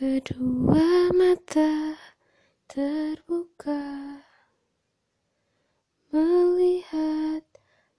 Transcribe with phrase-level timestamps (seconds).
[0.00, 1.92] Kedua mata
[2.64, 3.84] terbuka.
[6.08, 7.44] Melihat